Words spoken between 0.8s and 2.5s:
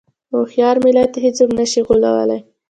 ملت هېڅوک نه شي غولوی.